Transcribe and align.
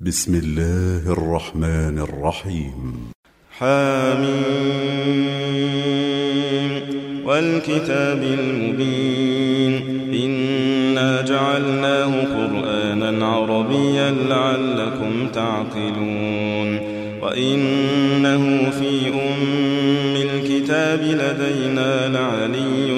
بسم 0.00 0.34
الله 0.34 1.12
الرحمن 1.12 1.98
الرحيم. 1.98 2.96
حامين 3.58 4.38
والكتاب 7.24 8.22
المبين. 8.22 9.72
إنا 10.24 11.22
جعلناه 11.22 12.24
قرآنا 12.24 13.26
عربيا 13.26 14.10
لعلكم 14.10 15.28
تعقلون. 15.34 16.78
وإنه 17.22 18.70
في 18.70 19.08
أم 19.08 20.16
الكتاب 20.16 21.00
لدينا 21.02 22.08
لعلي 22.08 22.97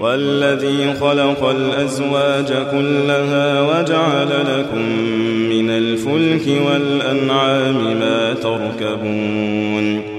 والذي 0.00 0.94
خلق 1.00 1.44
الأزواج 1.44 2.46
كلها 2.46 3.62
وجعل 3.62 4.28
لكم 4.28 4.82
من 5.50 5.70
الفلك 5.70 6.62
والأنعام 6.66 7.98
ما 8.00 8.34
تركبون 8.34 10.09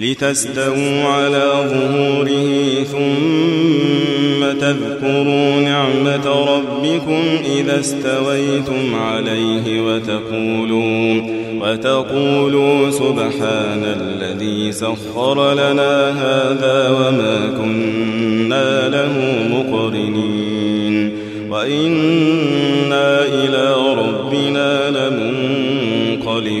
لتستووا 0.00 1.04
على 1.04 1.50
ظهوره 1.68 2.84
ثم 2.84 4.58
تذكروا 4.60 5.60
نعمة 5.60 6.26
ربكم 6.56 7.22
إذا 7.58 7.80
استويتم 7.80 8.94
عليه 8.94 9.80
وتقولوا 9.80 11.22
وتقولوا 11.60 12.90
سبحان 12.90 13.84
الذي 13.84 14.72
سخر 14.72 15.52
لنا 15.52 16.10
هذا 16.10 16.90
وما 16.90 17.58
كنا 17.58 18.88
له 18.88 19.14
مقرنين 19.50 21.12
وإنا 21.50 23.24
إلى 23.24 23.74
ربنا 23.96 24.90
لمنقلبون 24.90 26.60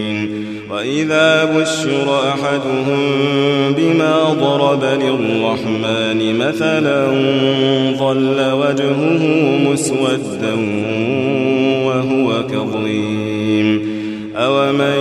وإذا 0.81 1.45
بشر 1.45 2.07
أحدهم 2.29 3.01
بما 3.77 4.33
ضرب 4.33 4.83
للرحمن 4.83 6.37
مثلا 6.37 7.05
ظل 7.97 8.39
وجهه 8.51 9.23
مسودا 9.69 10.55
وهو 11.85 12.27
كظيم. 12.47 13.67
أومن 14.35 14.99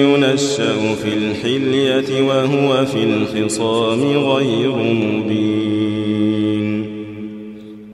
ينشأ 0.00 0.94
في 1.02 1.10
الحلية 1.14 2.22
وهو 2.22 2.86
في 2.86 3.04
الخصام 3.04 4.00
غير 4.02 4.76
مبين. 4.76 5.80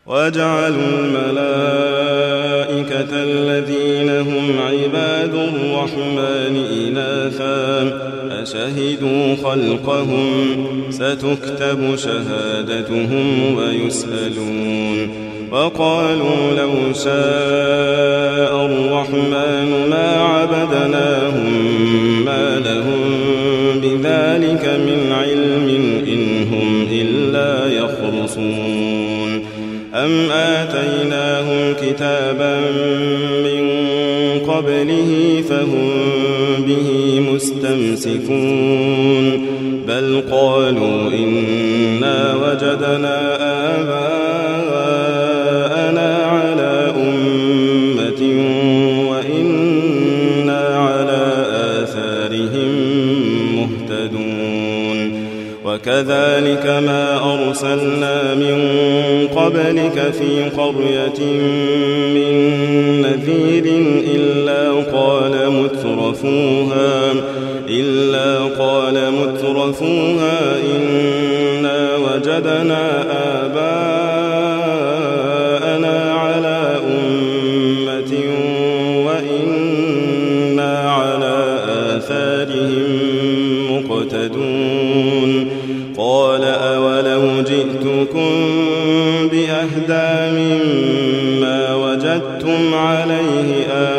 وجعلوا 0.06 0.90
الملائكة 1.00 1.86
الذين 3.12 4.10
هم 4.10 4.46
عباد 4.58 5.34
الرحمن 5.34 6.56
أشهدوا 8.46 9.36
خلقهم 9.36 10.56
ستكتب 10.90 11.96
شهادتهم 11.96 13.56
ويسألون 13.56 15.08
وقالوا 15.52 16.52
لو 16.58 16.92
شاء 16.92 18.66
الرحمن 18.66 19.88
ما 19.90 20.12
عبدناهم 20.20 21.52
ما 22.24 22.58
لهم 22.58 23.02
بذلك 23.80 24.64
من 24.86 25.12
علم 25.12 25.68
إن 26.08 26.46
هم 26.52 26.86
إلا 26.92 27.72
يخرصون 27.72 29.42
أم 29.94 30.30
آتيناهم 30.30 31.74
كتابا 31.82 32.60
من 33.44 33.86
قبله 34.48 35.42
فهم 35.48 36.15
مستمسكون 37.96 39.46
بل 39.88 40.22
قالوا 40.30 41.10
إنا 41.12 42.34
وجدنا 42.34 43.36
آباءنا 43.76 45.36
على 46.16 46.92
أمة 46.96 48.22
وإنا 49.10 50.62
على 50.76 51.24
آثارهم 51.82 52.72
مهتدون. 53.56 55.00
وكذلك 55.64 56.66
ما 56.86 57.04
أرسلنا 57.34 58.34
من 58.34 58.58
قبلك 59.36 60.12
في 60.18 60.32
قرية 60.56 61.20
من 62.14 62.34
نذير 63.02 63.66
إلا 64.14 64.62
قال 64.92 65.34
مترفوها. 65.52 67.12
إلا 67.80 68.30
قال 68.64 68.96
مترفوها 69.12 70.38
إنا 70.76 71.96
وجدنا 71.96 72.84
آباءنا 73.44 73.96
على 76.12 76.58
أمة 76.86 78.12
وإنا 79.06 80.72
على 80.90 81.36
آثارهم 81.96 82.90
مقتدون. 83.70 85.32
قال 85.98 86.44
أولو 86.44 87.24
جئتكم 87.42 88.32
بأهدى 89.32 90.10
مما 90.38 91.74
وجدتم 91.74 92.74
عليه 92.74 93.48
آباءكم 93.70 93.95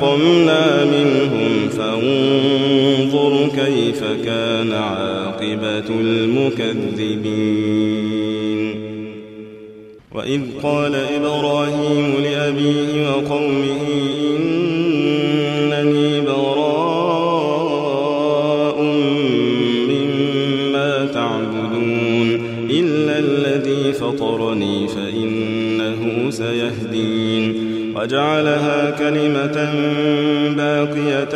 فانتقمنا 0.00 0.84
منهم 0.84 1.68
فانظر 1.68 3.48
كيف 3.56 4.04
كان 4.24 4.72
عاقبة 4.72 5.88
المكذبين 6.00 7.54
وإذ 10.14 10.40
قال 10.62 10.94
إبراهيم 10.94 12.14
لأبيه 12.22 13.10
وقومه 13.10 13.63
وجعلها 28.04 28.90
كلمة 28.90 29.72
باقية 30.56 31.34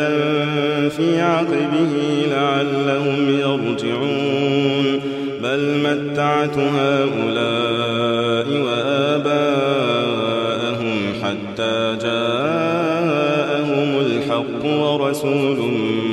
في 0.89 1.21
عقبه 1.21 1.93
لعلهم 2.31 3.39
يرجعون. 3.39 5.01
بل 5.43 5.77
متعت 5.83 6.57
هؤلاء 6.57 8.47
وآباءهم 8.65 9.77
حتى 11.23 11.97
جاءهم 12.03 13.89
الحق 14.05 14.63
ورسول 14.65 15.57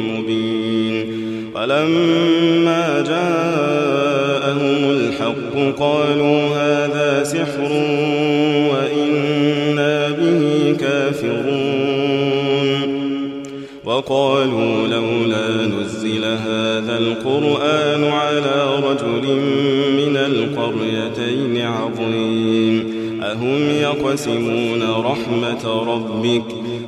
مبين. 0.08 0.96
فلما 1.54 3.04
جاءهم 3.08 4.80
الحق 4.90 5.54
قالوا 5.78 6.40
هذا 6.56 7.24
سحر 7.24 7.70
كافرون 11.16 12.96
وقالوا 13.84 14.88
لولا 14.88 15.66
نزل 15.66 16.24
هذا 16.24 16.98
القرآن 16.98 18.04
على 18.04 18.80
رجل 18.84 19.36
من 19.96 20.16
القريتين 20.16 21.66
عظيم. 21.66 22.96
أهم 23.22 23.70
يقسمون 23.70 24.82
رحمة 24.82 25.82
ربك 25.92 26.44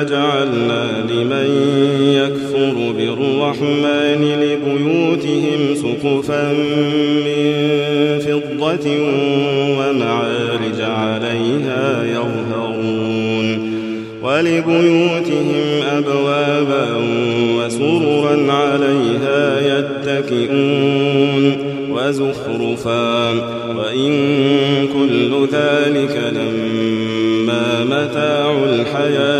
واحدة 0.00 0.20
لجعلنا 0.20 1.04
لمن 1.10 1.48
يكفر 2.00 2.92
بالرحمن 2.96 4.22
لبيوتهم 4.40 5.74
سقفا 5.74 6.52
من 7.24 7.42
فضة 8.18 8.86
ومعارج 9.78 10.80
عليها 10.80 12.04
يظهرون 12.04 13.70
ولبيوتهم 14.22 15.82
أبوابا 15.96 16.86
وسررا 17.58 18.52
عليها 18.52 19.60
يتكئون 19.78 21.56
وزخرفا 21.90 23.30
وإن 23.76 24.12
كل 24.92 25.46
ذلك 25.52 26.32
لما 26.32 27.84
متاع 27.84 28.54
الحياة 28.64 29.39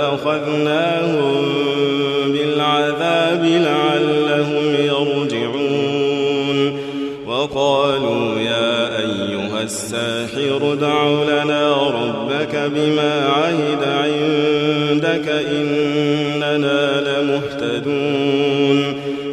وأخذناهم 0.11 1.45
بالعذاب 2.27 3.43
لعلهم 3.45 4.75
يرجعون. 4.85 6.59
وقالوا 7.27 8.39
يا 8.39 8.97
أيها 8.99 9.63
الساحر 9.63 10.73
دع 10.81 11.03
لنا 11.03 11.63
ربك 11.87 12.71
بما 12.75 13.25
عهد 13.25 13.83
عندك 13.83 15.27
إننا 15.29 16.81
لمهتدون. 17.01 18.79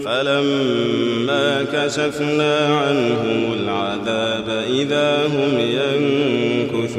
فلما 0.05 1.47
كشفنا 1.73 2.57
عنهم 2.67 3.41
العذاب 3.61 4.49
إذا 4.71 5.27
هم 5.27 5.53
ينكثون. 5.61 6.99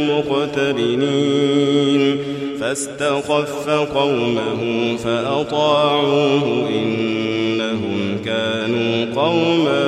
مقترنين. 0.00 2.02
فاستخف 2.60 3.66
قومه 3.70 4.60
فأطاعوه 5.04 6.44
إنهم 6.68 7.98
كانوا 8.24 8.92
قوما 9.22 9.84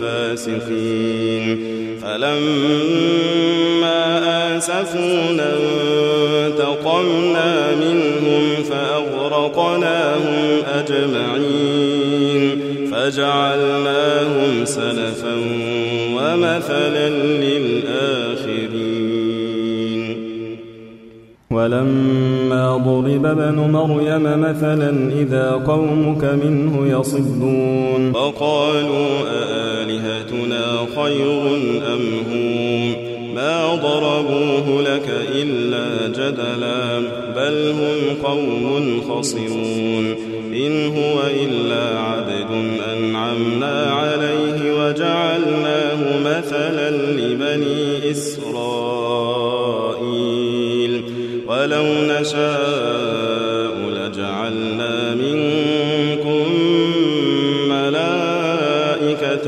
فاسقين. 0.00 1.46
فلما 2.02 4.00
آسفونا 4.58 5.52
انتقمنا 6.46 7.50
منهم 7.74 8.44
فأغرقناهم 8.70 10.42
أجمعين. 10.74 11.61
فجعلناهم 13.02 14.64
سلفا 14.64 15.34
ومثلا 16.16 17.08
للآخرين. 17.44 18.82
ولما 21.50 22.76
ضرب 22.76 23.26
ابن 23.26 23.54
مريم 23.54 24.22
مثلا 24.22 24.90
إذا 25.20 25.50
قومك 25.66 26.24
منه 26.24 27.00
يصدون. 27.00 28.12
وقالوا 28.14 29.08
أآلهتنا 29.28 30.64
خير 30.96 31.46
أم 31.94 32.02
هم؟ 32.30 32.94
ما 33.34 33.74
ضربوه 33.74 34.82
لك 34.82 35.08
إلا 35.34 36.08
جدلا 36.08 36.98
بل 37.36 37.70
هم 37.70 37.98
قوم 38.24 39.00
خصمون. 39.08 40.32
إن 40.54 40.86
هو 40.86 41.20
إلا 41.44 41.98
عبد 41.98 42.11
أنعمنا 43.42 43.90
عليه 43.90 44.72
وجعلناه 44.72 46.18
مثلا 46.24 46.90
لبني 46.90 48.10
إسرائيل 48.10 48.52
ولو 51.46 51.84
نشاء 51.84 53.74
لجعلنا 53.90 55.14
منكم 55.14 56.46
ملائكة 57.68 59.46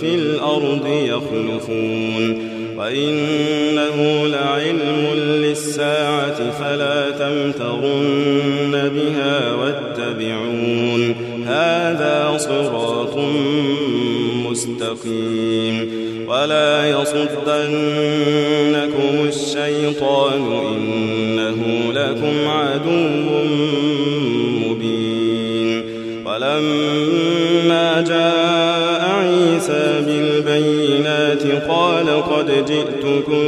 في 0.00 0.14
الأرض 0.14 0.86
يخلفون 0.86 2.48
وإنه 2.76 4.26
لعلم 4.26 5.06
للساعة 5.14 6.50
فلا 6.50 7.10
تمترن 7.10 8.72
بها 8.94 9.54
واتبعون 9.54 11.14
هذا 11.46 12.34
صراط 12.38 12.87
مستقيم 14.92 15.76
ولا 16.28 16.90
يصدنكم 16.90 17.28
الشيطان 19.28 20.42
إنه 20.66 21.58
لكم 21.92 22.48
عدو 22.48 23.08
مبين. 24.66 25.82
ولما 26.26 28.04
جاء 28.08 29.02
عيسى 29.10 29.86
بالبينات 30.06 31.42
قال 31.68 32.08
قد 32.22 32.48
جئتكم 32.68 33.44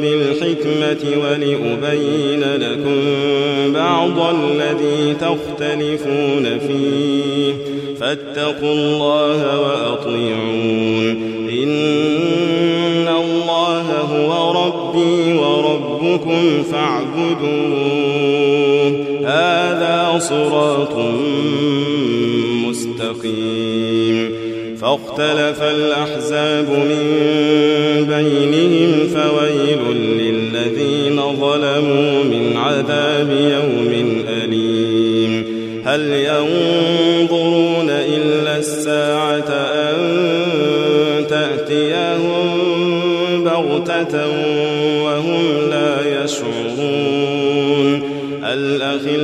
بالحكمة 0.00 1.02
ولأبين 1.22 2.42
لكم 2.54 2.98
بعض 3.72 4.34
الذي 4.34 5.00
تختلفون 5.20 6.44
فيه. 6.58 7.29
فاتقوا 8.10 8.72
الله 8.72 9.60
وأطيعون. 9.60 11.16
إن 11.62 13.08
الله 13.08 13.86
هو 14.00 14.30
ربي 14.66 15.32
وربكم 15.38 16.62
فاعبدوه. 16.72 17.70
هذا 19.26 20.18
صراط 20.18 20.96
مستقيم. 22.68 24.30
فاختلف 24.80 25.62
الأحزاب 25.62 26.68
من 26.70 27.04
بينهم 28.08 29.08
فويل 29.08 29.96
للذين 29.96 31.16
ظلموا 31.16 32.24
من 32.24 32.56
عذاب 32.56 33.30
يوم 33.30 34.22
أليم. 34.28 35.60
هل 35.84 36.00
ينظرون 36.00 37.09
وهم 45.04 45.44
لا 45.70 46.24
يشعرون. 46.24 48.02
الأخلاء 48.44 49.20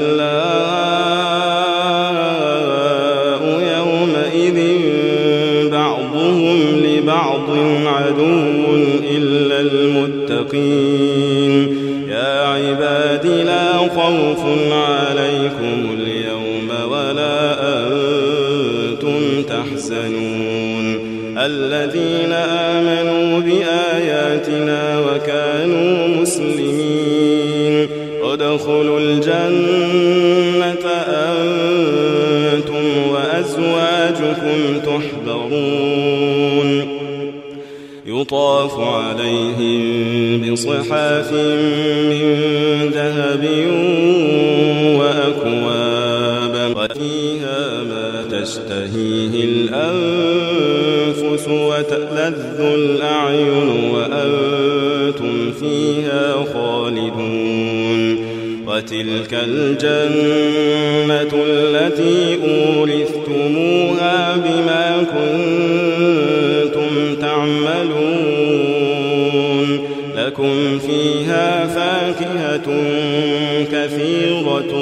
يومئذ 3.77 4.59
بعضهم 5.71 6.59
لبعض 6.85 7.51
عدو 7.87 8.77
إلا 9.17 9.61
المتقين. 9.61 11.53
يا 12.09 12.47
عباد 12.47 13.27
لا 13.27 13.79
خوف 13.79 14.43
عليكم 14.73 15.97
اليوم 16.01 16.69
ولا 16.91 17.39
أنتم 17.79 19.43
تحزنون. 19.43 20.26
الذين 21.47 22.33
آمنوا 22.33 23.41
بآياتنا 23.41 25.01
وكانوا 25.01 26.09
مسلمين. 26.09 27.89
ادخلوا 28.23 29.01
الجنة 29.01 30.85
أنتم 31.09 32.85
وأزواجكم 33.13 34.59
تحبرون. 34.85 36.71
يطاف 38.07 38.75
عليهم 38.81 40.53
بصحاف 40.53 41.33
من 42.11 42.27
ذهب 42.95 43.45
وأكواب 44.99 46.55
وفيها 46.77 47.61
ما 47.91 48.09
تشتهيه 48.31 49.16
كثيرة 73.73 74.73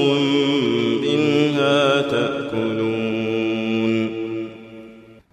منها 1.03 2.03
تأكلون. 2.03 2.95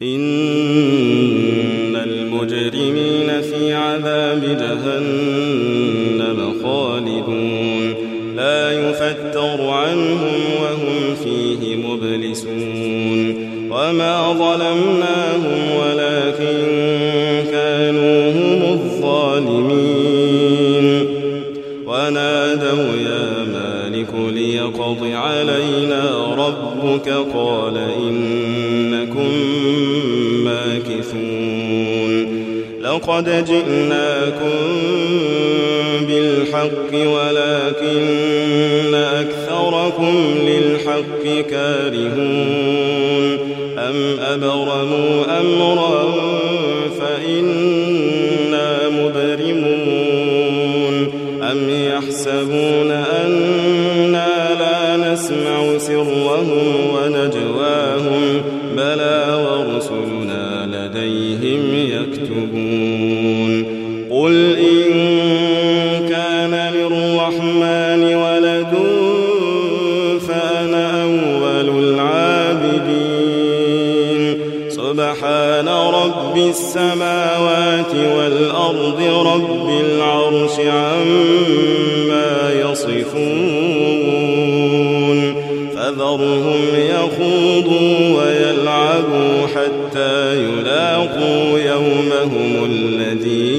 إن 0.01 1.95
المجرمين 1.95 3.41
في 3.41 3.73
عذاب 3.73 4.41
جهنم. 4.41 5.30
ليقض 24.71 25.03
علينا 25.03 26.35
ربك 26.37 27.09
قال 27.09 27.77
إنكم 27.77 29.31
ماكثون 30.43 32.11
لقد 32.81 33.45
جئناكم 33.45 34.59
بالحق 36.07 36.93
ولكن 36.93 38.01
أكثركم 38.95 40.15
للحق 40.47 41.23
كارهون 41.49 43.37
أم 43.77 44.19
أبرموا 44.19 45.39
أمرا 45.39 46.03
فإنا 46.99 48.69
مبرمون 48.89 50.01
أم 51.51 51.69
يحسبون 51.69 52.70
سرهم 56.41 56.95
ونجواهم 56.95 58.41
بلى 58.75 59.17
ورسلنا 59.45 60.65
لديهم 60.65 61.63
يكتبون 61.73 62.80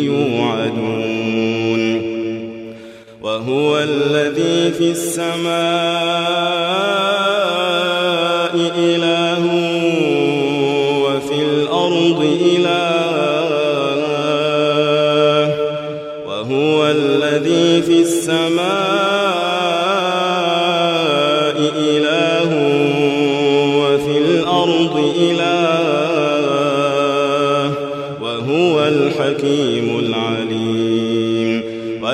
يوعدون 0.04 1.82
وهو 3.22 3.78
الذي 3.78 4.72
في 4.78 4.90
السماء 4.90 5.52
إله 8.78 9.21